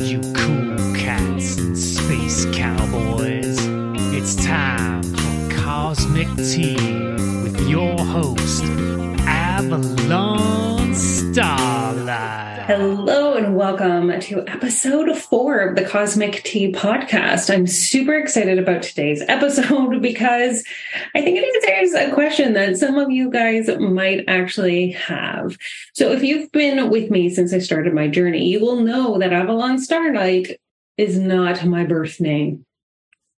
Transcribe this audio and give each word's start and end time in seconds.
you 0.00 0.20
cool 0.32 0.94
cats 0.94 1.58
and 1.58 1.76
space 1.76 2.46
cowboys. 2.52 3.58
It's 4.14 4.36
time 4.36 5.02
for 5.02 5.56
Cosmic 5.56 6.28
Tea 6.36 6.77
welcome 13.68 14.18
to 14.18 14.42
episode 14.48 15.14
four 15.14 15.58
of 15.58 15.76
the 15.76 15.84
Cosmic 15.84 16.42
Tea 16.42 16.72
podcast. 16.72 17.52
I'm 17.52 17.66
super 17.66 18.14
excited 18.14 18.58
about 18.58 18.82
today's 18.82 19.22
episode 19.28 20.00
because 20.00 20.64
I 21.14 21.20
think 21.20 21.36
it 21.38 21.68
answers 21.68 21.92
a 21.92 22.14
question 22.14 22.54
that 22.54 22.78
some 22.78 22.96
of 22.96 23.10
you 23.10 23.30
guys 23.30 23.68
might 23.78 24.24
actually 24.26 24.92
have. 24.92 25.58
So, 25.92 26.12
if 26.12 26.22
you've 26.22 26.50
been 26.50 26.88
with 26.88 27.10
me 27.10 27.28
since 27.28 27.52
I 27.52 27.58
started 27.58 27.92
my 27.92 28.08
journey, 28.08 28.46
you 28.46 28.58
will 28.58 28.80
know 28.80 29.18
that 29.18 29.34
Avalon 29.34 29.78
Starlight 29.78 30.58
is 30.96 31.18
not 31.18 31.62
my 31.66 31.84
birth 31.84 32.22
name. 32.22 32.64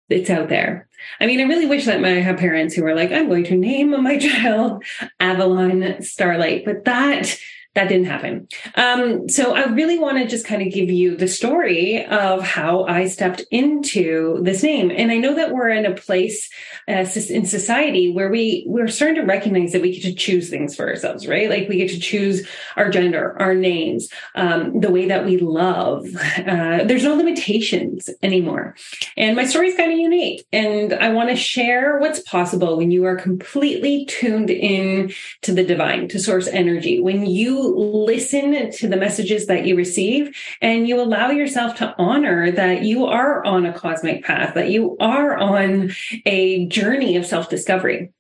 It's 0.09 0.31
out 0.31 0.49
there. 0.49 0.89
I 1.19 1.27
mean, 1.27 1.41
I 1.41 1.45
really 1.45 1.67
wish 1.67 1.87
that 1.87 2.05
I 2.05 2.21
had 2.21 2.39
parents 2.39 2.77
who 2.77 2.85
were 2.85 2.95
like, 2.95 3.11
I'm 3.11 3.29
going 3.29 3.45
to 3.47 3.57
name 3.57 4.01
my 4.01 4.17
child 4.21 4.85
Avalon 5.19 6.03
Starlight, 6.03 6.65
but 6.65 6.85
that 6.85 7.37
that 7.75 7.89
didn't 7.89 8.07
happen. 8.07 8.49
Um, 8.75 9.29
so 9.29 9.55
I 9.55 9.67
really 9.67 9.99
want 9.99 10.19
to 10.19 10.27
just 10.27 10.45
kind 10.45 10.61
of 10.61 10.73
give 10.73 10.91
you 10.91 11.17
the 11.17 11.29
story 11.29 12.05
of 12.05 12.43
how 12.43 12.85
I 12.85 13.07
stepped 13.07 13.45
into 13.53 14.41
this 14.43 14.65
name. 14.65 14.91
And 14.91 15.13
I 15.13 15.19
know 15.19 15.37
that 15.37 15.53
we're 15.53 15.71
in 15.71 15.87
a 15.87 15.95
place 15.95 16.51
uh, 16.89 17.07
in 17.29 17.47
society 17.47 18.13
where 18.13 18.29
we 18.29 18.65
we're 18.67 18.89
starting 18.89 19.17
to 19.17 19.23
recognize 19.23 19.71
that 19.73 19.83
we 19.83 19.93
get 19.93 20.03
to 20.03 20.15
choose 20.15 20.51
things 20.51 20.75
for 20.75 20.89
ourselves, 20.89 21.29
right? 21.29 21.49
Like 21.49 21.69
we 21.69 21.77
get 21.77 21.91
to 21.91 22.01
choose 22.01 22.47
our 22.77 22.91
gender, 22.91 23.41
our 23.41 23.55
names, 23.55 24.09
um, 24.35 24.81
the 24.81 24.91
way 24.91 25.07
that 25.07 25.25
we 25.25 25.39
love. 25.39 26.07
Uh, 26.39 26.85
there's 26.85 27.05
no 27.05 27.15
limitations 27.15 28.11
anymore. 28.23 28.75
And 29.17 29.37
my 29.37 29.45
story 29.45 29.69
is 29.69 29.77
kind 29.77 29.93
of 29.93 29.99
unique, 29.99 30.45
and 30.53 30.93
I 30.93 31.11
want 31.11 31.31
to 31.31 31.37
share 31.37 31.99
what's 31.99 32.21
possible 32.21 32.77
when 32.77 32.91
you 32.91 33.05
are 33.05 33.17
completely 33.17 34.07
tuned 34.07 34.51
in 34.51 35.13
to 35.43 35.53
the 35.53 35.63
divine, 35.63 36.09
to 36.09 36.19
source 36.19 36.49
energy. 36.49 37.01
When 37.01 37.27
listen 37.61 38.71
to 38.73 38.89
the 38.89 38.97
messages 38.97 39.47
that 39.47 39.67
you 39.67 39.77
receive 39.77 40.37
and 40.61 40.89
you 40.89 41.01
allow 41.01 41.31
yourself 41.31 41.77
to 41.77 41.95
honor 41.99 42.51
that 42.51 42.83
you 42.83 43.07
are 43.07 43.45
on 43.45 43.67
a 43.67 43.73
cosmic 43.73 44.25
path, 44.25 44.55
that 44.55 44.71
you 44.71 44.97
are 45.01 45.37
on 45.37 45.93
a 46.27 46.67
journey 46.67 47.17
of 47.17 47.27
self 47.27 47.49
discovery. 47.49 48.13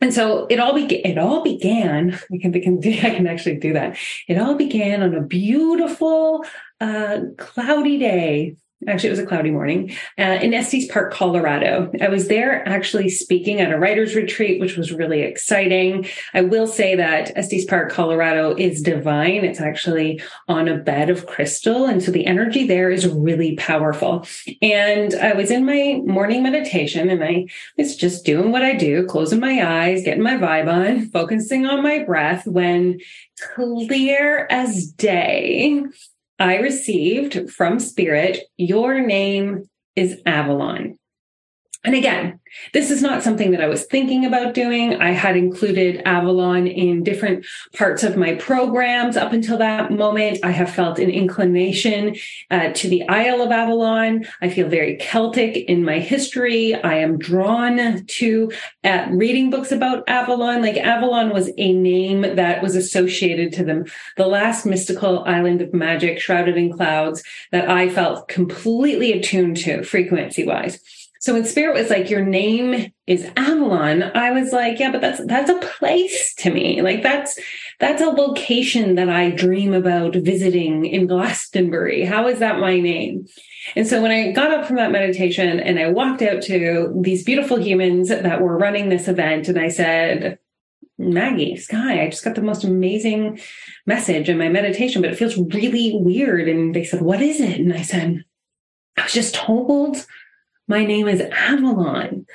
And 0.00 0.14
so 0.14 0.46
it 0.48 0.60
all 0.60 0.74
began, 0.74 1.00
it 1.04 1.18
all 1.18 1.42
began, 1.42 2.18
I 2.32 2.38
can, 2.38 2.54
I 2.54 2.60
can, 2.60 2.78
I 2.86 3.14
can 3.14 3.26
actually 3.26 3.56
do 3.56 3.72
that. 3.72 3.96
It 4.28 4.38
all 4.38 4.54
began 4.54 5.02
on 5.02 5.14
a 5.14 5.22
beautiful, 5.22 6.44
uh, 6.80 7.20
cloudy 7.36 7.98
day 7.98 8.56
Actually, 8.86 9.08
it 9.08 9.12
was 9.12 9.18
a 9.18 9.26
cloudy 9.26 9.50
morning 9.50 9.90
uh, 10.18 10.38
in 10.40 10.54
Estes 10.54 10.90
Park, 10.90 11.12
Colorado. 11.12 11.90
I 12.00 12.08
was 12.08 12.28
there 12.28 12.66
actually 12.68 13.08
speaking 13.08 13.60
at 13.60 13.72
a 13.72 13.78
writer's 13.78 14.14
retreat, 14.14 14.60
which 14.60 14.76
was 14.76 14.92
really 14.92 15.22
exciting. 15.22 16.06
I 16.32 16.42
will 16.42 16.68
say 16.68 16.94
that 16.94 17.36
Estes 17.36 17.64
Park, 17.64 17.90
Colorado 17.90 18.54
is 18.54 18.80
divine. 18.80 19.44
It's 19.44 19.60
actually 19.60 20.22
on 20.46 20.68
a 20.68 20.76
bed 20.76 21.10
of 21.10 21.26
crystal. 21.26 21.86
And 21.86 22.00
so 22.00 22.12
the 22.12 22.24
energy 22.24 22.68
there 22.68 22.88
is 22.88 23.08
really 23.08 23.56
powerful. 23.56 24.24
And 24.62 25.12
I 25.14 25.32
was 25.32 25.50
in 25.50 25.66
my 25.66 26.00
morning 26.06 26.44
meditation 26.44 27.10
and 27.10 27.24
I 27.24 27.46
was 27.76 27.96
just 27.96 28.24
doing 28.24 28.52
what 28.52 28.62
I 28.62 28.76
do, 28.76 29.04
closing 29.06 29.40
my 29.40 29.60
eyes, 29.60 30.04
getting 30.04 30.22
my 30.22 30.36
vibe 30.36 30.72
on, 30.72 31.08
focusing 31.08 31.66
on 31.66 31.82
my 31.82 32.04
breath 32.04 32.46
when 32.46 33.00
clear 33.56 34.46
as 34.50 34.86
day, 34.86 35.82
I 36.38 36.56
received 36.56 37.50
from 37.50 37.80
Spirit, 37.80 38.44
your 38.56 39.00
name 39.00 39.68
is 39.96 40.20
Avalon. 40.24 40.97
And 41.88 41.96
again, 41.96 42.38
this 42.74 42.90
is 42.90 43.00
not 43.00 43.22
something 43.22 43.50
that 43.52 43.62
I 43.62 43.66
was 43.66 43.86
thinking 43.86 44.26
about 44.26 44.52
doing. 44.52 45.00
I 45.00 45.12
had 45.12 45.38
included 45.38 46.02
Avalon 46.04 46.66
in 46.66 47.02
different 47.02 47.46
parts 47.74 48.02
of 48.02 48.14
my 48.14 48.34
programs 48.34 49.16
up 49.16 49.32
until 49.32 49.56
that 49.56 49.90
moment. 49.90 50.40
I 50.44 50.50
have 50.50 50.68
felt 50.68 50.98
an 50.98 51.08
inclination 51.08 52.14
uh, 52.50 52.72
to 52.74 52.90
the 52.90 53.08
Isle 53.08 53.40
of 53.40 53.52
Avalon. 53.52 54.26
I 54.42 54.50
feel 54.50 54.68
very 54.68 54.98
Celtic 54.98 55.56
in 55.56 55.82
my 55.82 55.98
history. 55.98 56.74
I 56.74 56.96
am 56.98 57.16
drawn 57.16 58.04
to 58.04 58.52
uh, 58.84 59.06
reading 59.08 59.48
books 59.48 59.72
about 59.72 60.06
Avalon. 60.10 60.60
Like 60.60 60.76
Avalon 60.76 61.30
was 61.30 61.50
a 61.56 61.72
name 61.72 62.36
that 62.36 62.62
was 62.62 62.76
associated 62.76 63.50
to 63.54 63.64
them, 63.64 63.86
the 64.18 64.26
last 64.26 64.66
mystical 64.66 65.24
island 65.24 65.62
of 65.62 65.72
magic 65.72 66.20
shrouded 66.20 66.58
in 66.58 66.70
clouds 66.70 67.24
that 67.50 67.70
I 67.70 67.88
felt 67.88 68.28
completely 68.28 69.12
attuned 69.12 69.56
to 69.58 69.82
frequency 69.84 70.44
wise. 70.44 70.78
So 71.20 71.34
when 71.34 71.44
spirit 71.44 71.74
was 71.74 71.90
like, 71.90 72.10
your 72.10 72.24
name 72.24 72.92
is 73.06 73.28
Avalon, 73.36 74.02
I 74.02 74.30
was 74.30 74.52
like, 74.52 74.78
yeah, 74.78 74.92
but 74.92 75.00
that's, 75.00 75.24
that's 75.26 75.50
a 75.50 75.58
place 75.58 76.34
to 76.38 76.50
me. 76.50 76.80
Like 76.82 77.02
that's, 77.02 77.38
that's 77.80 78.02
a 78.02 78.06
location 78.06 78.94
that 78.94 79.08
I 79.08 79.30
dream 79.30 79.74
about 79.74 80.14
visiting 80.14 80.86
in 80.86 81.06
Glastonbury. 81.08 82.04
How 82.04 82.28
is 82.28 82.38
that 82.38 82.60
my 82.60 82.78
name? 82.78 83.26
And 83.76 83.86
so 83.86 84.00
when 84.00 84.10
I 84.10 84.32
got 84.32 84.52
up 84.52 84.66
from 84.66 84.76
that 84.76 84.92
meditation 84.92 85.60
and 85.60 85.78
I 85.78 85.90
walked 85.90 86.22
out 86.22 86.42
to 86.42 86.94
these 87.00 87.24
beautiful 87.24 87.60
humans 87.60 88.08
that 88.08 88.40
were 88.40 88.56
running 88.56 88.88
this 88.88 89.08
event 89.08 89.48
and 89.48 89.58
I 89.58 89.68
said, 89.68 90.38
Maggie, 90.98 91.56
Sky, 91.56 92.02
I 92.02 92.10
just 92.10 92.24
got 92.24 92.34
the 92.34 92.42
most 92.42 92.64
amazing 92.64 93.40
message 93.86 94.28
in 94.28 94.36
my 94.36 94.48
meditation, 94.48 95.00
but 95.00 95.12
it 95.12 95.16
feels 95.16 95.36
really 95.36 95.92
weird. 95.94 96.48
And 96.48 96.74
they 96.74 96.84
said, 96.84 97.02
what 97.02 97.22
is 97.22 97.40
it? 97.40 97.60
And 97.60 97.72
I 97.72 97.82
said, 97.82 98.24
I 98.96 99.04
was 99.04 99.12
just 99.12 99.34
told 99.34 100.04
my 100.68 100.84
name 100.84 101.08
is 101.08 101.20
Avalon. 101.20 102.26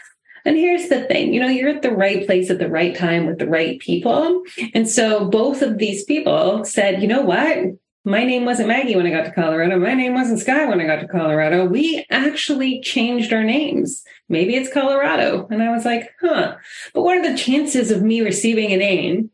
And 0.45 0.57
here's 0.57 0.89
the 0.89 1.05
thing, 1.05 1.33
you 1.33 1.39
know, 1.39 1.47
you're 1.47 1.69
at 1.69 1.83
the 1.83 1.91
right 1.91 2.25
place 2.25 2.49
at 2.49 2.59
the 2.59 2.69
right 2.69 2.93
time 2.95 3.25
with 3.27 3.39
the 3.39 3.47
right 3.47 3.79
people. 3.79 4.43
And 4.73 4.89
so 4.89 5.29
both 5.29 5.61
of 5.61 5.77
these 5.77 6.03
people 6.03 6.65
said, 6.65 7.01
you 7.01 7.07
know 7.07 7.21
what? 7.21 7.59
My 8.03 8.25
name 8.25 8.43
wasn't 8.43 8.67
Maggie 8.67 8.97
when 8.97 9.07
I 9.07 9.11
got 9.11 9.23
to 9.23 9.31
Colorado. 9.31 9.79
My 9.79 9.93
name 9.93 10.13
wasn't 10.13 10.39
Sky 10.41 10.65
when 10.65 10.81
I 10.81 10.85
got 10.85 10.99
to 10.99 11.07
Colorado. 11.07 11.63
We 11.63 12.05
actually 12.09 12.81
changed 12.81 13.31
our 13.31 13.45
names. 13.45 14.03
Maybe 14.27 14.55
it's 14.55 14.73
Colorado. 14.73 15.47
And 15.49 15.63
I 15.63 15.71
was 15.71 15.85
like, 15.85 16.09
huh. 16.19 16.55
But 16.93 17.03
what 17.03 17.17
are 17.17 17.31
the 17.31 17.37
chances 17.37 17.91
of 17.91 18.01
me 18.01 18.19
receiving 18.19 18.73
a 18.73 18.77
name 18.77 19.29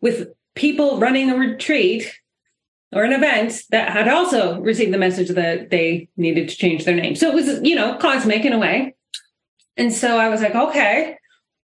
with 0.00 0.28
people 0.54 0.98
running 0.98 1.28
a 1.28 1.36
retreat 1.36 2.19
or 2.92 3.04
an 3.04 3.12
event 3.12 3.62
that 3.70 3.90
had 3.90 4.08
also 4.08 4.60
received 4.60 4.92
the 4.92 4.98
message 4.98 5.28
that 5.30 5.70
they 5.70 6.08
needed 6.16 6.48
to 6.48 6.56
change 6.56 6.84
their 6.84 6.96
name. 6.96 7.14
So 7.14 7.28
it 7.28 7.34
was, 7.34 7.60
you 7.62 7.74
know, 7.74 7.96
cosmic 7.96 8.44
in 8.44 8.52
a 8.52 8.58
way. 8.58 8.94
And 9.76 9.92
so 9.92 10.18
I 10.18 10.28
was 10.28 10.40
like, 10.40 10.54
okay, 10.54 11.16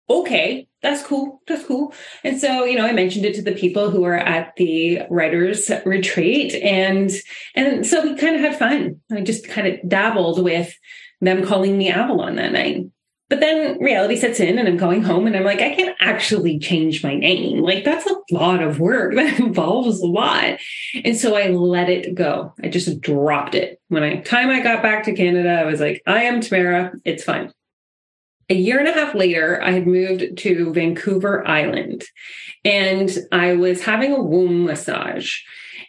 okay, 0.09 0.67
that's 0.81 1.03
cool. 1.03 1.41
That's 1.47 1.65
cool. 1.65 1.93
And 2.23 2.39
so, 2.39 2.65
you 2.65 2.75
know, 2.75 2.85
I 2.85 2.91
mentioned 2.91 3.25
it 3.25 3.35
to 3.35 3.41
the 3.41 3.53
people 3.53 3.89
who 3.89 4.01
were 4.01 4.17
at 4.17 4.55
the 4.57 5.03
writers 5.09 5.71
retreat 5.85 6.55
and, 6.55 7.11
and 7.55 7.85
so 7.85 8.03
we 8.03 8.15
kind 8.15 8.35
of 8.35 8.41
had 8.41 8.57
fun. 8.57 8.99
I 9.11 9.21
just 9.21 9.47
kind 9.47 9.67
of 9.67 9.87
dabbled 9.87 10.43
with 10.43 10.75
them 11.21 11.45
calling 11.45 11.77
me 11.77 11.89
Avalon 11.89 12.35
that 12.35 12.51
night. 12.51 12.85
But 13.33 13.39
then 13.39 13.79
reality 13.79 14.15
sets 14.15 14.39
in 14.39 14.59
and 14.59 14.67
I'm 14.67 14.77
going 14.77 15.01
home 15.01 15.25
and 15.25 15.35
I'm 15.35 15.43
like, 15.43 15.59
I 15.59 15.73
can't 15.73 15.97
actually 15.99 16.59
change 16.59 17.03
my 17.03 17.15
name. 17.15 17.63
Like 17.63 17.83
that's 17.83 18.05
a 18.05 18.15
lot 18.29 18.61
of 18.61 18.79
work 18.79 19.15
that 19.15 19.39
involves 19.39 20.01
a 20.01 20.05
lot. 20.05 20.59
And 21.03 21.17
so 21.17 21.35
I 21.35 21.47
let 21.47 21.89
it 21.89 22.13
go. 22.13 22.53
I 22.61 22.67
just 22.67 23.01
dropped 23.01 23.55
it. 23.55 23.81
When 23.87 24.03
I 24.03 24.17
time 24.17 24.51
I 24.51 24.61
got 24.61 24.83
back 24.83 25.05
to 25.05 25.15
Canada, 25.15 25.49
I 25.49 25.65
was 25.65 25.79
like, 25.79 26.03
I 26.05 26.25
am 26.25 26.41
Tamara. 26.41 26.93
It's 27.05 27.23
fine. 27.23 27.51
A 28.51 28.53
year 28.53 28.77
and 28.77 28.87
a 28.87 28.93
half 28.93 29.15
later, 29.15 29.59
I 29.63 29.71
had 29.71 29.87
moved 29.87 30.37
to 30.37 30.71
Vancouver 30.71 31.43
Island 31.47 32.03
and 32.63 33.09
I 33.31 33.53
was 33.53 33.81
having 33.81 34.13
a 34.13 34.21
womb 34.21 34.65
massage 34.65 35.39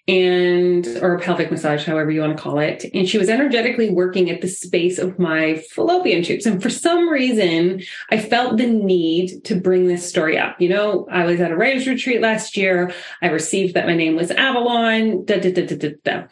and 0.07 0.87
or 1.01 1.19
pelvic 1.19 1.51
massage, 1.51 1.87
however 1.87 2.11
you 2.11 2.21
want 2.21 2.37
to 2.37 2.43
call 2.43 2.59
it. 2.59 2.85
And 2.93 3.09
she 3.09 3.17
was 3.17 3.31
energetically 3.31 3.89
working 3.91 4.31
at 4.31 4.43
the 4.43 4.49
space 4.49 4.99
of 4.99 5.19
my 5.19 5.63
fallopian 5.71 6.23
tubes. 6.23 6.45
And 6.45 6.63
for 6.63 6.69
some 6.69 7.09
reason, 7.09 7.83
I 8.11 8.19
felt 8.19 8.59
the 8.59 8.67
need 8.67 9.45
to 9.45 9.55
bring 9.55 9.87
this 9.87 10.07
story 10.07 10.37
up. 10.37 10.61
You 10.61 10.69
know, 10.69 11.09
I 11.11 11.25
was 11.25 11.41
at 11.41 11.51
a 11.51 11.57
writer's 11.57 11.89
retreat 11.89 12.21
last 12.21 12.57
year. 12.57 12.93
I 13.23 13.29
received 13.29 13.75
that 13.75 13.87
my 13.87 13.95
name 13.95 14.15
was 14.15 14.31
Avalon. 14.31 15.25
Da, 15.25 15.39
da, 15.39 15.53
da, 15.53 15.67
da, 15.67 15.77
da, 15.77 15.91
da. 16.05 16.25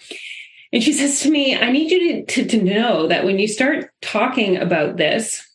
And 0.74 0.82
she 0.82 0.92
says 0.92 1.20
to 1.20 1.30
me, 1.30 1.56
I 1.56 1.70
need 1.70 1.90
you 1.90 2.24
to, 2.26 2.44
to, 2.44 2.46
to 2.46 2.62
know 2.62 3.06
that 3.06 3.24
when 3.24 3.38
you 3.38 3.48
start 3.48 3.90
talking 4.02 4.58
about 4.58 4.96
this, 4.96 5.46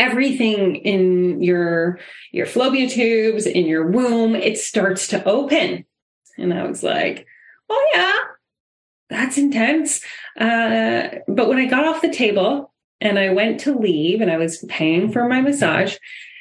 everything 0.00 0.76
in 0.76 1.40
your 1.40 2.00
your 2.32 2.44
fallopian 2.44 2.88
tubes 2.88 3.46
in 3.46 3.66
your 3.66 3.88
womb 3.88 4.34
it 4.34 4.58
starts 4.58 5.06
to 5.06 5.22
open 5.28 5.84
and 6.38 6.52
I 6.52 6.64
was 6.64 6.82
like, 6.82 7.26
oh, 7.68 7.90
yeah, 7.94 8.16
that's 9.10 9.38
intense. 9.38 10.02
Uh, 10.38 11.08
but 11.28 11.48
when 11.48 11.58
I 11.58 11.66
got 11.66 11.86
off 11.86 12.02
the 12.02 12.12
table 12.12 12.72
and 13.00 13.18
I 13.18 13.30
went 13.30 13.60
to 13.60 13.78
leave 13.78 14.20
and 14.20 14.30
I 14.30 14.36
was 14.36 14.64
paying 14.68 15.12
for 15.12 15.28
my 15.28 15.40
massage, 15.40 15.96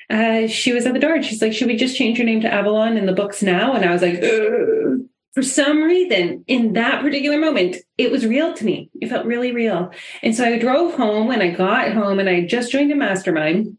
uh, 0.10 0.48
she 0.48 0.74
was 0.74 0.86
at 0.86 0.94
the 0.94 1.00
door 1.00 1.16
and 1.16 1.26
she's 1.26 1.42
like, 1.42 1.54
should 1.54 1.68
we 1.68 1.78
just 1.78 1.96
change 1.96 2.18
your 2.18 2.26
name 2.26 2.42
to 2.42 2.54
Avalon 2.54 2.98
in 2.98 3.06
the 3.06 3.14
books 3.14 3.42
now? 3.42 3.74
And 3.74 3.86
I 3.86 3.94
was 3.94 4.02
like, 4.02 4.22
Ugh. 4.22 5.06
for 5.34 5.42
some 5.42 5.84
reason, 5.84 6.44
in 6.48 6.74
that 6.74 7.02
particular 7.02 7.40
moment, 7.40 7.78
it 7.98 8.12
was 8.12 8.26
real 8.26 8.54
to 8.54 8.66
me. 8.66 8.90
It 9.02 9.10
felt 9.10 9.26
really 9.26 9.54
real. 9.54 9.92
And 10.22 10.36
so 10.36 10.46
I 10.46 10.60
drove 10.60 10.96
home 10.96 11.32
and 11.32 11.42
I 11.42 11.52
got 11.52 11.94
home 11.94 12.20
and 12.20 12.30
I 12.30 12.46
just 12.46 12.72
joined 12.72 12.92
a 12.92 12.96
mastermind 12.96 13.78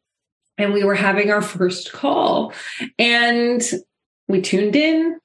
and 0.57 0.73
we 0.73 0.85
were 0.85 0.95
having 0.95 1.31
our 1.31 1.43
first 1.43 1.93
call. 1.93 2.53
And 2.99 3.63
we 4.29 4.41
tuned 4.41 4.77
in 4.77 5.19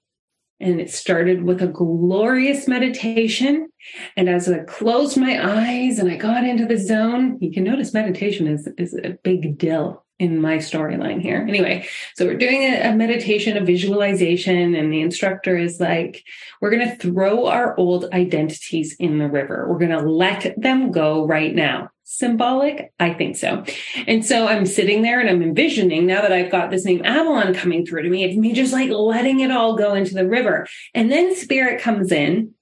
and 0.60 0.82
it 0.82 0.90
started 0.90 1.44
with 1.44 1.62
a 1.62 1.68
glorious 1.68 2.68
meditation. 2.68 3.70
And 4.16 4.28
as 4.28 4.50
I 4.50 4.60
closed 4.60 5.18
my 5.18 5.40
eyes 5.42 6.00
and 6.00 6.12
I 6.12 6.16
got 6.16 6.44
into 6.44 6.66
the 6.66 6.78
zone, 6.78 7.38
you 7.42 7.52
can 7.52 7.64
notice 7.64 7.94
meditation 7.94 8.48
is, 8.48 8.68
is 8.78 8.94
a 9.04 9.18
big 9.24 9.58
deal 9.58 10.04
in 10.20 10.42
my 10.42 10.58
storyline 10.58 11.22
here. 11.22 11.46
Anyway, 11.48 11.88
so 12.16 12.26
we're 12.26 12.38
doing 12.38 12.64
a, 12.64 12.90
a, 12.90 12.96
meditation, 12.96 13.56
a 13.56 13.64
visualization, 13.64 14.74
and 14.74 14.92
the 14.92 15.02
instructor 15.02 15.56
is 15.56 15.80
like, 15.80 16.24
we're 16.60 16.72
going 16.72 16.90
to 16.90 16.96
throw 16.96 17.46
our 17.46 17.78
old 17.78 18.06
identities 18.14 18.96
in 19.00 19.20
the 19.20 19.30
river. 19.30 19.68
We're 19.70 19.78
going 19.78 19.92
to 19.92 20.10
let 20.10 20.60
them 20.60 20.92
go 20.92 21.26
right 21.28 21.54
now. 21.54 21.92
Symbolic? 22.10 22.94
I 23.02 23.14
think 23.14 23.36
so. 23.36 23.66
And 24.08 24.26
so 24.26 24.48
I'm 24.48 24.66
sitting 24.66 25.02
there 25.02 25.20
and 25.20 25.30
I'm 25.30 25.44
envisioning 25.44 26.06
now 26.06 26.22
that 26.22 26.32
I've 26.32 26.50
got 26.50 26.72
this 26.72 26.86
name 26.86 27.04
Avalon 27.04 27.54
coming 27.54 27.86
through 27.86 28.04
to 28.04 28.10
me, 28.10 28.24
it's 28.24 28.38
me 28.38 28.54
just 28.54 28.72
like 28.72 28.90
letting 28.90 29.42
it 29.42 29.52
all 29.52 29.76
go 29.76 29.94
into 29.94 30.14
the 30.14 30.26
river. 30.26 30.68
And 30.94 31.12
then 31.12 31.36
spirit 31.36 31.82
comes 31.82 32.14
in, 32.14 32.54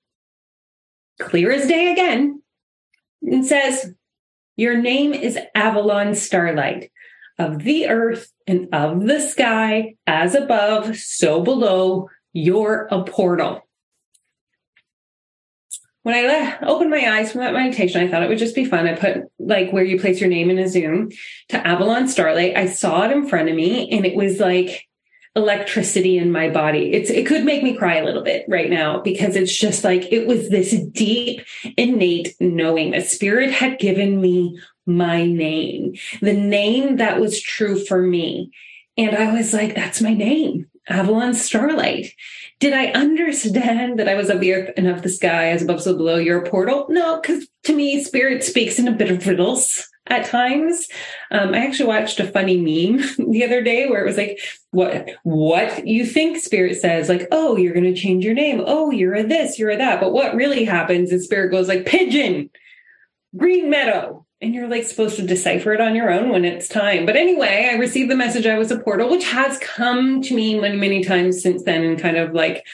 clear 1.19 1.51
as 1.51 1.67
day 1.67 1.91
again, 1.91 2.41
and 3.21 3.45
says, 3.45 3.93
Your 4.55 4.77
name 4.81 5.13
is 5.13 5.37
Avalon 5.53 6.15
Starlight 6.15 6.91
of 7.37 7.63
the 7.63 7.87
earth 7.87 8.31
and 8.47 8.67
of 8.73 9.05
the 9.05 9.19
sky, 9.19 9.93
as 10.07 10.33
above, 10.33 10.97
so 10.97 11.43
below, 11.43 12.09
you're 12.33 12.87
a 12.89 13.03
portal. 13.03 13.61
When 16.05 16.13
I 16.13 16.59
opened 16.61 16.91
my 16.91 17.17
eyes 17.17 17.31
from 17.31 17.41
that 17.41 17.53
meditation, 17.53 17.99
I 17.99 18.07
thought 18.07 18.21
it 18.21 18.29
would 18.29 18.37
just 18.37 18.53
be 18.53 18.63
fun. 18.63 18.85
I 18.85 18.93
put 18.93 19.23
like 19.39 19.71
where 19.71 19.83
you 19.83 19.99
place 19.99 20.19
your 20.19 20.29
name 20.29 20.51
in 20.51 20.59
a 20.59 20.69
Zoom 20.69 21.09
to 21.49 21.67
Avalon 21.67 22.07
Starlight. 22.07 22.55
I 22.55 22.67
saw 22.67 23.05
it 23.05 23.11
in 23.11 23.27
front 23.27 23.49
of 23.49 23.55
me 23.55 23.89
and 23.89 24.05
it 24.05 24.15
was 24.15 24.39
like 24.39 24.87
electricity 25.35 26.19
in 26.19 26.31
my 26.31 26.47
body. 26.47 26.93
It's 26.93 27.09
it 27.09 27.25
could 27.25 27.43
make 27.43 27.63
me 27.63 27.75
cry 27.75 27.95
a 27.95 28.05
little 28.05 28.21
bit 28.21 28.45
right 28.47 28.69
now 28.69 29.01
because 29.01 29.35
it's 29.35 29.57
just 29.57 29.83
like 29.83 30.11
it 30.11 30.27
was 30.27 30.49
this 30.49 30.79
deep 30.91 31.41
innate 31.75 32.35
knowing 32.39 32.91
that 32.91 33.07
spirit 33.07 33.51
had 33.51 33.79
given 33.79 34.21
me 34.21 34.59
my 34.85 35.25
name, 35.25 35.95
the 36.21 36.33
name 36.33 36.97
that 36.97 37.19
was 37.19 37.41
true 37.41 37.83
for 37.83 37.99
me. 37.99 38.51
And 38.95 39.15
I 39.15 39.33
was 39.33 39.53
like, 39.53 39.73
that's 39.73 40.01
my 40.01 40.13
name, 40.13 40.67
Avalon 40.87 41.33
Starlight. 41.33 42.13
Did 42.59 42.73
I 42.73 42.87
understand 42.87 43.99
that 43.99 44.07
I 44.07 44.15
was 44.15 44.29
of 44.29 44.39
the 44.39 44.53
earth 44.53 44.71
and 44.77 44.87
of 44.87 45.01
the 45.01 45.09
sky 45.09 45.49
as 45.49 45.61
above 45.61 45.81
so 45.81 45.95
below 45.95 46.17
your 46.17 46.45
portal? 46.45 46.85
No, 46.89 47.19
because 47.19 47.47
to 47.63 47.75
me, 47.75 48.03
spirit 48.03 48.43
speaks 48.43 48.79
in 48.79 48.87
a 48.87 48.91
bit 48.91 49.11
of 49.11 49.25
riddles 49.25 49.87
at 50.07 50.25
times. 50.25 50.87
Um, 51.31 51.53
I 51.53 51.65
actually 51.65 51.87
watched 51.87 52.19
a 52.19 52.27
funny 52.27 52.57
meme 52.57 53.03
the 53.31 53.43
other 53.43 53.61
day 53.61 53.87
where 53.87 54.01
it 54.01 54.07
was 54.07 54.17
like, 54.17 54.39
what 54.71 55.09
what 55.23 55.87
you 55.87 56.05
think 56.05 56.37
spirit 56.37 56.79
says, 56.79 57.09
like, 57.09 57.27
oh, 57.31 57.57
you're 57.57 57.73
gonna 57.73 57.95
change 57.95 58.23
your 58.23 58.33
name. 58.33 58.61
Oh, 58.65 58.91
you're 58.91 59.15
a 59.15 59.23
this, 59.23 59.57
you're 59.57 59.71
a 59.71 59.77
that. 59.77 59.99
But 59.99 60.13
what 60.13 60.35
really 60.35 60.65
happens 60.65 61.11
is 61.11 61.25
spirit 61.25 61.51
goes 61.51 61.67
like 61.67 61.85
pigeon, 61.85 62.49
green 63.35 63.69
meadow, 63.69 64.24
and 64.41 64.53
you're 64.53 64.67
like 64.67 64.83
supposed 64.83 65.15
to 65.15 65.25
decipher 65.25 65.73
it 65.73 65.81
on 65.81 65.95
your 65.95 66.11
own 66.11 66.29
when 66.29 66.45
it's 66.45 66.67
time. 66.67 67.05
But 67.05 67.15
anyway, 67.15 67.69
I 67.71 67.77
received 67.77 68.11
the 68.11 68.15
message 68.15 68.45
I 68.45 68.57
was 68.57 68.71
a 68.71 68.79
portal, 68.79 69.09
which 69.09 69.25
has 69.25 69.57
come 69.59 70.21
to 70.23 70.35
me 70.35 70.59
many, 70.59 70.77
many 70.77 71.03
times 71.03 71.41
since 71.41 71.63
then 71.63 71.83
and 71.83 71.99
kind 71.99 72.17
of 72.17 72.33
like, 72.33 72.65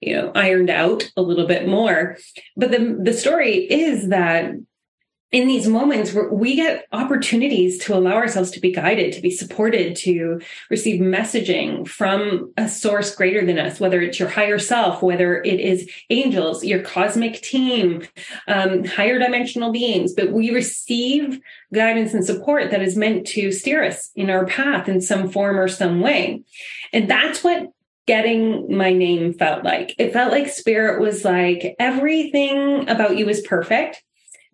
you 0.00 0.14
know, 0.14 0.32
ironed 0.34 0.70
out 0.70 1.10
a 1.16 1.22
little 1.22 1.46
bit 1.46 1.66
more. 1.66 2.16
But 2.56 2.70
the 2.70 2.98
the 3.02 3.12
story 3.12 3.58
is 3.58 4.08
that 4.08 4.54
in 5.32 5.48
these 5.48 5.66
moments 5.66 6.12
where 6.12 6.28
we 6.28 6.54
get 6.56 6.86
opportunities 6.92 7.78
to 7.78 7.94
allow 7.94 8.12
ourselves 8.12 8.50
to 8.50 8.60
be 8.60 8.70
guided, 8.70 9.14
to 9.14 9.22
be 9.22 9.30
supported, 9.30 9.96
to 9.96 10.38
receive 10.68 11.00
messaging 11.00 11.88
from 11.88 12.52
a 12.58 12.68
source 12.68 13.14
greater 13.14 13.44
than 13.44 13.58
us, 13.58 13.80
whether 13.80 14.02
it's 14.02 14.20
your 14.20 14.28
higher 14.28 14.58
self, 14.58 15.02
whether 15.02 15.42
it 15.42 15.58
is 15.58 15.90
angels, 16.10 16.62
your 16.62 16.82
cosmic 16.82 17.40
team, 17.40 18.06
um, 18.46 18.84
higher 18.84 19.18
dimensional 19.18 19.72
beings, 19.72 20.12
but 20.12 20.32
we 20.32 20.50
receive 20.50 21.40
guidance 21.72 22.12
and 22.12 22.26
support 22.26 22.70
that 22.70 22.82
is 22.82 22.94
meant 22.94 23.26
to 23.26 23.50
steer 23.50 23.82
us 23.82 24.10
in 24.14 24.28
our 24.28 24.44
path 24.44 24.86
in 24.86 25.00
some 25.00 25.30
form 25.30 25.58
or 25.58 25.66
some 25.66 26.00
way. 26.00 26.42
And 26.92 27.08
that's 27.08 27.42
what 27.42 27.70
getting 28.06 28.76
my 28.76 28.92
name 28.92 29.32
felt 29.32 29.64
like. 29.64 29.94
It 29.96 30.12
felt 30.12 30.30
like 30.30 30.48
spirit 30.48 31.00
was 31.00 31.24
like, 31.24 31.74
everything 31.78 32.86
about 32.90 33.16
you 33.16 33.30
is 33.30 33.40
perfect 33.40 34.02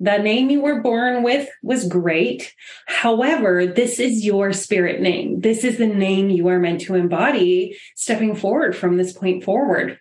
the 0.01 0.19
name 0.19 0.51
you 0.51 0.61
were 0.61 0.81
born 0.81 1.23
with 1.23 1.49
was 1.63 1.89
great. 1.89 2.55
However, 2.87 3.67
this 3.67 3.99
is 3.99 4.25
your 4.25 4.53
spirit 4.53 5.01
name. 5.01 5.41
This 5.41 5.65
is 5.65 5.79
the 5.79 5.87
name 5.87 6.31
you 6.31 6.47
are 6.49 6.61
meant 6.61 6.83
to 6.83 6.95
embody 6.95 7.77
stepping 7.97 8.37
forward 8.37 8.77
from 8.77 8.97
this 8.97 9.13
point 9.13 9.45
forward. 9.45 9.99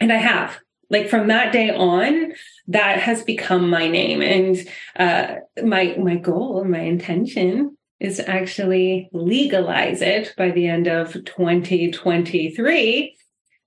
And 0.00 0.12
I 0.12 0.16
have. 0.16 0.58
Like 0.88 1.08
from 1.08 1.28
that 1.28 1.52
day 1.52 1.70
on, 1.70 2.32
that 2.66 2.98
has 2.98 3.22
become 3.22 3.70
my 3.70 3.86
name. 3.86 4.22
And 4.22 4.56
uh, 4.96 5.36
my 5.64 5.94
my 5.96 6.16
goal, 6.16 6.64
my 6.64 6.80
intention 6.80 7.76
is 8.00 8.16
to 8.16 8.28
actually 8.28 9.08
legalize 9.12 10.02
it 10.02 10.34
by 10.36 10.50
the 10.50 10.66
end 10.66 10.88
of 10.88 11.12
2023. 11.12 13.16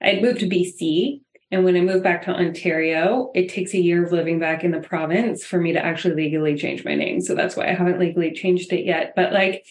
I'd 0.01 0.21
moved 0.21 0.41
to 0.41 0.49
BC 0.49 1.21
and 1.53 1.63
when 1.63 1.75
I 1.75 1.81
moved 1.81 2.03
back 2.03 2.23
to 2.23 2.31
Ontario, 2.31 3.29
it 3.35 3.47
takes 3.47 3.75
a 3.75 3.79
year 3.79 4.03
of 4.03 4.11
living 4.11 4.39
back 4.39 4.63
in 4.63 4.71
the 4.71 4.79
province 4.79 5.45
for 5.45 5.61
me 5.61 5.71
to 5.73 5.85
actually 5.85 6.15
legally 6.15 6.57
change 6.57 6.83
my 6.83 6.95
name. 6.95 7.21
So 7.21 7.35
that's 7.35 7.55
why 7.55 7.67
I 7.69 7.75
haven't 7.75 7.99
legally 7.99 8.33
changed 8.33 8.73
it 8.73 8.85
yet. 8.85 9.13
But 9.15 9.33
like, 9.33 9.63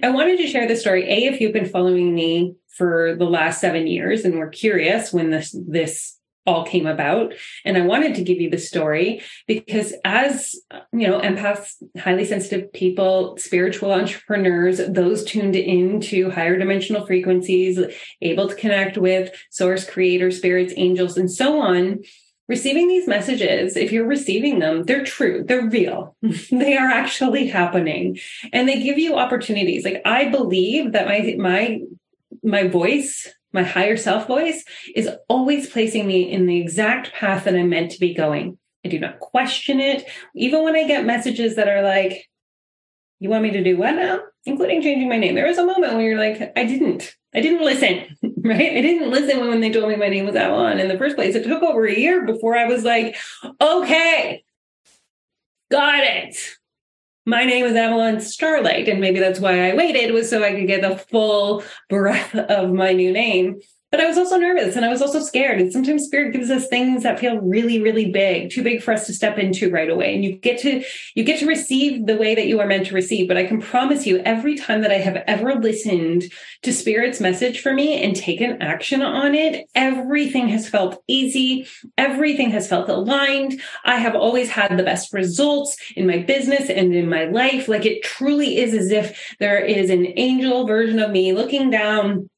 I 0.00 0.10
wanted 0.10 0.36
to 0.38 0.46
share 0.46 0.68
the 0.68 0.76
story. 0.76 1.10
A, 1.10 1.24
if 1.24 1.40
you've 1.40 1.52
been 1.52 1.68
following 1.68 2.14
me 2.14 2.54
for 2.68 3.16
the 3.18 3.24
last 3.24 3.60
seven 3.60 3.88
years 3.88 4.24
and 4.24 4.38
were 4.38 4.48
curious 4.48 5.12
when 5.12 5.30
this 5.30 5.52
this 5.68 6.16
all 6.46 6.64
came 6.64 6.86
about. 6.86 7.32
And 7.64 7.76
I 7.76 7.82
wanted 7.82 8.14
to 8.16 8.22
give 8.22 8.40
you 8.40 8.50
the 8.50 8.58
story 8.58 9.22
because 9.46 9.94
as, 10.04 10.54
you 10.92 11.08
know, 11.08 11.20
empaths, 11.20 11.82
highly 11.98 12.24
sensitive 12.24 12.72
people, 12.72 13.36
spiritual 13.38 13.92
entrepreneurs, 13.92 14.80
those 14.88 15.24
tuned 15.24 15.56
into 15.56 16.30
higher 16.30 16.58
dimensional 16.58 17.06
frequencies, 17.06 17.78
able 18.20 18.48
to 18.48 18.54
connect 18.54 18.98
with 18.98 19.34
source 19.50 19.88
creator 19.88 20.30
spirits, 20.30 20.74
angels, 20.76 21.16
and 21.16 21.30
so 21.30 21.60
on, 21.60 22.00
receiving 22.48 22.88
these 22.88 23.08
messages, 23.08 23.76
if 23.76 23.90
you're 23.90 24.06
receiving 24.06 24.58
them, 24.58 24.82
they're 24.82 25.04
true, 25.04 25.44
they're 25.46 25.68
real, 25.68 26.14
they 26.50 26.76
are 26.76 26.90
actually 26.90 27.46
happening, 27.46 28.18
and 28.52 28.68
they 28.68 28.82
give 28.82 28.98
you 28.98 29.16
opportunities. 29.16 29.84
Like 29.84 30.02
I 30.04 30.28
believe 30.28 30.92
that 30.92 31.06
my, 31.06 31.34
my, 31.38 31.80
my 32.42 32.68
voice 32.68 33.26
my 33.54 33.62
higher 33.62 33.96
self 33.96 34.26
voice 34.26 34.64
is 34.94 35.08
always 35.28 35.70
placing 35.70 36.06
me 36.06 36.30
in 36.30 36.46
the 36.46 36.60
exact 36.60 37.12
path 37.12 37.44
that 37.44 37.54
I'm 37.54 37.70
meant 37.70 37.92
to 37.92 38.00
be 38.00 38.12
going. 38.12 38.58
I 38.84 38.88
do 38.88 38.98
not 38.98 39.20
question 39.20 39.80
it. 39.80 40.06
Even 40.34 40.62
when 40.62 40.76
I 40.76 40.86
get 40.86 41.06
messages 41.06 41.56
that 41.56 41.68
are 41.68 41.82
like, 41.82 42.28
you 43.20 43.30
want 43.30 43.44
me 43.44 43.52
to 43.52 43.64
do 43.64 43.78
what 43.78 43.92
now? 43.92 44.20
Including 44.44 44.82
changing 44.82 45.08
my 45.08 45.16
name. 45.16 45.34
There 45.36 45.46
was 45.46 45.56
a 45.56 45.64
moment 45.64 45.94
when 45.94 46.04
you're 46.04 46.18
like, 46.18 46.52
I 46.56 46.64
didn't. 46.64 47.16
I 47.34 47.40
didn't 47.40 47.64
listen, 47.64 48.16
right? 48.44 48.76
I 48.76 48.80
didn't 48.82 49.10
listen 49.10 49.40
when 49.48 49.60
they 49.60 49.72
told 49.72 49.88
me 49.88 49.96
my 49.96 50.08
name 50.08 50.26
was 50.26 50.36
Avalon 50.36 50.78
in 50.78 50.88
the 50.88 50.98
first 50.98 51.16
place. 51.16 51.34
It 51.34 51.44
took 51.44 51.62
over 51.62 51.86
a 51.86 51.98
year 51.98 52.26
before 52.26 52.56
I 52.56 52.66
was 52.66 52.84
like, 52.84 53.16
okay, 53.60 54.44
got 55.70 56.04
it 56.04 56.36
my 57.26 57.44
name 57.44 57.64
is 57.64 57.74
Avalon 57.74 58.20
Starlight. 58.20 58.88
And 58.88 59.00
maybe 59.00 59.18
that's 59.18 59.40
why 59.40 59.70
I 59.70 59.74
waited 59.74 60.12
was 60.12 60.28
so 60.28 60.44
I 60.44 60.52
could 60.52 60.66
get 60.66 60.82
the 60.82 60.96
full 60.96 61.62
breath 61.88 62.34
of 62.34 62.72
my 62.72 62.92
new 62.92 63.12
name. 63.12 63.60
But 63.94 64.02
I 64.02 64.08
was 64.08 64.18
also 64.18 64.38
nervous 64.38 64.74
and 64.74 64.84
I 64.84 64.88
was 64.88 65.00
also 65.00 65.20
scared. 65.20 65.60
And 65.60 65.72
sometimes 65.72 66.02
spirit 66.02 66.32
gives 66.32 66.50
us 66.50 66.66
things 66.66 67.04
that 67.04 67.20
feel 67.20 67.38
really, 67.38 67.80
really 67.80 68.10
big, 68.10 68.50
too 68.50 68.64
big 68.64 68.82
for 68.82 68.92
us 68.92 69.06
to 69.06 69.14
step 69.14 69.38
into 69.38 69.70
right 69.70 69.88
away. 69.88 70.16
And 70.16 70.24
you 70.24 70.32
get 70.32 70.58
to, 70.62 70.82
you 71.14 71.22
get 71.22 71.38
to 71.38 71.46
receive 71.46 72.04
the 72.04 72.16
way 72.16 72.34
that 72.34 72.48
you 72.48 72.58
are 72.58 72.66
meant 72.66 72.88
to 72.88 72.94
receive. 72.96 73.28
But 73.28 73.36
I 73.36 73.46
can 73.46 73.60
promise 73.60 74.04
you 74.04 74.18
every 74.24 74.56
time 74.56 74.80
that 74.80 74.90
I 74.90 74.98
have 74.98 75.22
ever 75.28 75.54
listened 75.54 76.24
to 76.62 76.72
spirit's 76.72 77.20
message 77.20 77.60
for 77.60 77.72
me 77.72 78.02
and 78.02 78.16
taken 78.16 78.60
action 78.60 79.00
on 79.00 79.32
it, 79.36 79.70
everything 79.76 80.48
has 80.48 80.68
felt 80.68 81.00
easy. 81.06 81.68
Everything 81.96 82.50
has 82.50 82.66
felt 82.66 82.88
aligned. 82.88 83.60
I 83.84 83.98
have 83.98 84.16
always 84.16 84.50
had 84.50 84.76
the 84.76 84.82
best 84.82 85.12
results 85.12 85.76
in 85.94 86.08
my 86.08 86.18
business 86.18 86.68
and 86.68 86.92
in 86.96 87.08
my 87.08 87.26
life. 87.26 87.68
Like 87.68 87.86
it 87.86 88.02
truly 88.02 88.56
is 88.56 88.74
as 88.74 88.90
if 88.90 89.36
there 89.38 89.60
is 89.60 89.88
an 89.88 90.04
angel 90.16 90.66
version 90.66 90.98
of 90.98 91.12
me 91.12 91.32
looking 91.32 91.70
down 91.70 92.28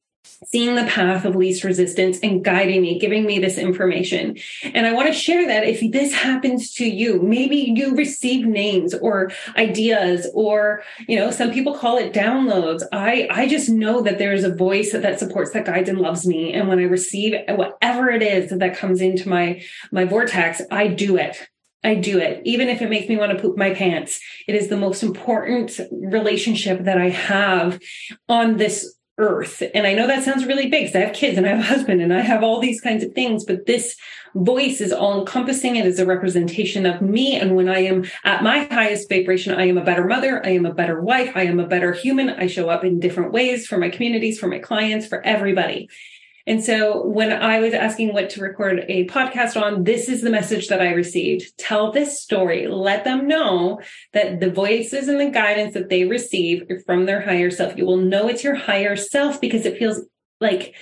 seeing 0.45 0.75
the 0.75 0.85
path 0.85 1.25
of 1.25 1.35
least 1.35 1.63
resistance 1.63 2.19
and 2.21 2.43
guiding 2.43 2.81
me, 2.81 2.99
giving 2.99 3.25
me 3.25 3.39
this 3.39 3.57
information. 3.57 4.37
And 4.63 4.85
I 4.85 4.93
want 4.93 5.07
to 5.07 5.13
share 5.13 5.47
that 5.47 5.63
if 5.63 5.91
this 5.91 6.13
happens 6.13 6.73
to 6.75 6.85
you, 6.85 7.21
maybe 7.21 7.73
you 7.75 7.95
receive 7.95 8.45
names 8.45 8.93
or 8.93 9.31
ideas 9.55 10.27
or, 10.33 10.83
you 11.07 11.17
know, 11.17 11.31
some 11.31 11.51
people 11.51 11.77
call 11.77 11.97
it 11.97 12.13
downloads. 12.13 12.83
I, 12.91 13.27
I 13.31 13.47
just 13.47 13.69
know 13.69 14.01
that 14.01 14.17
there's 14.17 14.43
a 14.43 14.53
voice 14.53 14.91
that 14.91 15.19
supports, 15.19 15.51
that 15.51 15.65
guides 15.65 15.89
and 15.89 15.99
loves 15.99 16.25
me. 16.25 16.53
And 16.53 16.67
when 16.67 16.79
I 16.79 16.83
receive 16.83 17.33
whatever 17.49 18.09
it 18.09 18.21
is 18.21 18.51
that 18.51 18.77
comes 18.77 19.01
into 19.01 19.29
my, 19.29 19.63
my 19.91 20.05
vortex, 20.05 20.61
I 20.71 20.87
do 20.87 21.17
it. 21.17 21.47
I 21.83 21.95
do 21.95 22.17
it, 22.17 22.41
even 22.43 22.69
if 22.69 22.81
it 22.81 22.89
makes 22.89 23.07
me 23.07 23.17
want 23.17 23.31
to 23.31 23.39
poop 23.39 23.55
my 23.55 23.73
pants. 23.73 24.19
It 24.47 24.55
is 24.55 24.67
the 24.67 24.75
most 24.77 25.03
important 25.03 25.79
relationship 25.91 26.83
that 26.83 26.97
I 26.97 27.09
have 27.09 27.79
on 28.27 28.57
this 28.57 28.96
earth. 29.17 29.63
And 29.73 29.87
I 29.87 29.93
know 29.93 30.07
that 30.07 30.23
sounds 30.23 30.45
really 30.45 30.69
big 30.69 30.83
because 30.83 30.95
I 30.95 31.05
have 31.05 31.15
kids 31.15 31.37
and 31.37 31.47
I 31.47 31.49
have 31.49 31.59
a 31.59 31.63
husband 31.63 32.01
and 32.01 32.13
I 32.13 32.21
have 32.21 32.43
all 32.43 32.59
these 32.59 32.81
kinds 32.81 33.03
of 33.03 33.13
things, 33.13 33.45
but 33.45 33.65
this 33.65 33.95
voice 34.35 34.79
is 34.79 34.91
all 34.91 35.19
encompassing. 35.19 35.75
It 35.75 35.85
is 35.85 35.99
a 35.99 36.05
representation 36.05 36.85
of 36.85 37.01
me. 37.01 37.35
And 37.35 37.55
when 37.55 37.67
I 37.67 37.79
am 37.79 38.05
at 38.23 38.43
my 38.43 38.65
highest 38.65 39.09
vibration, 39.09 39.55
I 39.55 39.67
am 39.67 39.77
a 39.77 39.83
better 39.83 40.05
mother. 40.05 40.45
I 40.45 40.49
am 40.49 40.65
a 40.65 40.73
better 40.73 41.01
wife. 41.01 41.31
I 41.35 41.43
am 41.43 41.59
a 41.59 41.67
better 41.67 41.93
human. 41.93 42.29
I 42.29 42.47
show 42.47 42.69
up 42.69 42.83
in 42.83 42.99
different 42.99 43.31
ways 43.31 43.65
for 43.65 43.77
my 43.77 43.89
communities, 43.89 44.39
for 44.39 44.47
my 44.47 44.59
clients, 44.59 45.07
for 45.07 45.21
everybody. 45.25 45.89
And 46.47 46.63
so 46.63 47.05
when 47.05 47.33
I 47.33 47.59
was 47.59 47.73
asking 47.73 48.13
what 48.13 48.29
to 48.31 48.41
record 48.41 48.85
a 48.87 49.05
podcast 49.07 49.61
on, 49.61 49.83
this 49.83 50.07
is 50.07 50.21
the 50.21 50.29
message 50.29 50.69
that 50.69 50.81
I 50.81 50.93
received. 50.93 51.57
Tell 51.57 51.91
this 51.91 52.21
story. 52.23 52.67
Let 52.67 53.03
them 53.03 53.27
know 53.27 53.81
that 54.13 54.39
the 54.39 54.49
voices 54.49 55.09
and 55.09 55.19
the 55.19 55.29
guidance 55.29 55.73
that 55.73 55.89
they 55.89 56.05
receive 56.05 56.63
from 56.85 57.05
their 57.05 57.19
higher 57.19 57.51
self. 57.51 57.77
You 57.77 57.85
will 57.85 57.97
know 57.97 58.29
it's 58.29 58.45
your 58.45 58.55
higher 58.55 58.95
self 58.95 59.41
because 59.41 59.65
it 59.65 59.77
feels 59.77 59.99
like 60.39 60.73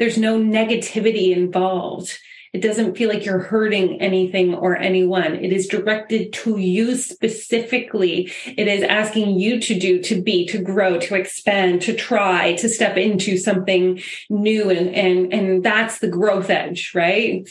there's 0.00 0.18
no 0.18 0.40
negativity 0.40 1.34
involved. 1.34 2.18
It 2.56 2.62
doesn't 2.62 2.96
feel 2.96 3.10
like 3.10 3.26
you're 3.26 3.38
hurting 3.38 4.00
anything 4.00 4.54
or 4.54 4.78
anyone. 4.78 5.34
It 5.34 5.52
is 5.52 5.66
directed 5.66 6.32
to 6.32 6.56
you 6.56 6.96
specifically. 6.96 8.32
It 8.46 8.66
is 8.66 8.82
asking 8.82 9.38
you 9.38 9.60
to 9.60 9.78
do, 9.78 10.00
to 10.04 10.22
be, 10.22 10.46
to 10.46 10.62
grow, 10.62 10.98
to 11.00 11.16
expand, 11.16 11.82
to 11.82 11.94
try, 11.94 12.54
to 12.54 12.66
step 12.70 12.96
into 12.96 13.36
something 13.36 14.00
new. 14.30 14.70
And, 14.70 14.88
and, 14.94 15.34
and 15.34 15.62
that's 15.62 15.98
the 15.98 16.08
growth 16.08 16.48
edge, 16.48 16.92
right? 16.94 17.46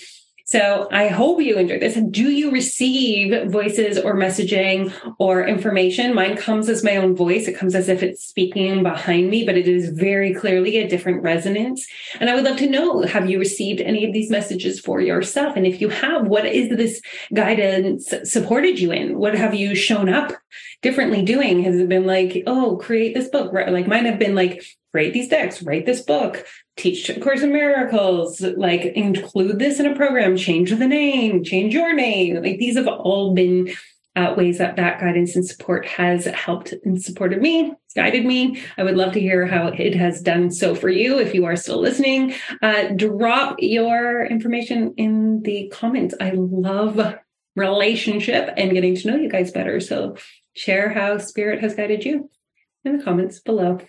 So 0.48 0.88
I 0.92 1.08
hope 1.08 1.42
you 1.42 1.58
enjoyed 1.58 1.82
this. 1.82 1.96
Do 1.96 2.30
you 2.30 2.52
receive 2.52 3.50
voices 3.50 3.98
or 3.98 4.16
messaging 4.16 4.94
or 5.18 5.44
information? 5.44 6.14
Mine 6.14 6.38
comes 6.38 6.70
as 6.70 6.84
my 6.84 6.98
own 6.98 7.16
voice. 7.16 7.48
It 7.48 7.58
comes 7.58 7.74
as 7.74 7.90
if 7.90 8.04
it's 8.04 8.24
speaking 8.24 8.84
behind 8.84 9.32
me, 9.32 9.44
but 9.44 9.58
it 9.58 9.68
is 9.68 9.90
very 9.90 10.36
clearly 10.36 10.78
a 10.78 10.88
different 10.88 11.24
resonance. 11.24 11.88
And 12.20 12.30
I 12.30 12.36
would 12.36 12.44
love 12.44 12.58
to 12.58 12.70
know, 12.70 13.02
have 13.02 13.28
you 13.28 13.40
received 13.40 13.82
any 13.82 14.06
of 14.06 14.14
these 14.14 14.30
messages 14.30 14.80
for 14.80 15.02
yourself? 15.02 15.56
And 15.56 15.66
if 15.66 15.82
you 15.82 15.90
have, 15.90 16.28
what 16.28 16.46
is 16.46 16.70
this 16.70 17.02
guidance 17.34 18.14
supported 18.24 18.80
you 18.80 18.92
in? 18.92 19.18
What 19.18 19.34
have 19.34 19.56
you 19.56 19.74
shown 19.74 20.10
up 20.10 20.32
differently 20.84 21.24
doing? 21.24 21.64
Has 21.64 21.80
it 21.80 21.90
been 21.90 22.06
like, 22.06 22.44
oh, 22.46 22.78
create 22.78 23.16
this 23.16 23.30
book? 23.30 23.52
Like 23.52 23.88
mine 23.88 24.06
have 24.06 24.20
been 24.20 24.36
like, 24.36 24.64
write 24.94 25.12
these 25.12 25.28
decks, 25.28 25.64
write 25.64 25.88
this 25.88 26.02
book, 26.02 26.46
teach 26.78 27.10
a 27.10 27.20
course 27.20 27.42
in 27.42 27.54
miracles, 27.54 28.42
like 28.42 28.84
include 28.84 29.60
this 29.60 29.80
in 29.80 29.86
a 29.86 29.96
program, 29.96 30.36
change 30.36 30.72
the 30.72 30.88
name, 30.88 31.44
change 31.44 31.74
your 31.74 31.94
name. 31.94 32.42
Like 32.42 32.58
these 32.58 32.76
have 32.76 32.88
all 32.88 33.34
been 33.34 33.74
uh, 34.16 34.34
ways 34.38 34.58
that 34.58 34.78
that 34.78 35.00
guidance 35.00 35.36
and 35.36 35.46
support 35.46 35.86
has 35.86 36.26
helped 36.26 36.74
and 36.84 37.02
supported 37.02 37.42
me, 37.42 37.74
guided 37.96 38.26
me. 38.26 38.62
I 38.78 38.84
would 38.84 38.96
love 38.96 39.14
to 39.14 39.20
hear 39.20 39.46
how 39.46 39.68
it 39.68 39.96
has 39.96 40.22
done 40.22 40.52
so 40.52 40.74
for 40.74 40.90
you. 40.90 41.20
If 41.20 41.34
you 41.34 41.46
are 41.46 41.56
still 41.56 41.82
listening, 41.82 42.34
uh, 42.62 42.90
drop 42.96 43.58
your 43.60 44.26
information 44.26 44.94
in 44.98 45.42
the 45.44 45.70
comments. 45.74 46.14
I 46.22 46.32
love 46.34 47.16
relationship 47.56 48.54
and 48.58 48.72
getting 48.72 48.96
to 48.96 49.08
know 49.08 49.16
you 49.18 49.30
guys 49.30 49.52
better. 49.52 49.80
So 49.80 50.16
share 50.54 50.90
how 50.90 51.18
spirit 51.18 51.62
has 51.62 51.76
guided 51.76 52.06
you 52.06 52.30
in 52.86 52.98
the 52.98 53.04
comments 53.04 53.40
below. 53.40 53.80